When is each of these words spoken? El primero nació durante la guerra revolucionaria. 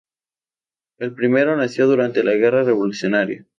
El 0.97 1.13
primero 1.13 1.55
nació 1.55 1.85
durante 1.85 2.23
la 2.23 2.33
guerra 2.33 2.63
revolucionaria. 2.63 3.45